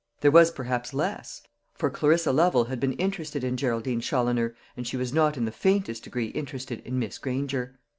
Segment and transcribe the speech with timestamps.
[0.21, 1.43] There was perhaps less;
[1.75, 5.51] for Clarissa Lovel had been interested in Geraldine Challoner, and she was not in the
[5.51, 7.77] faintest degree interested in Miss Granger.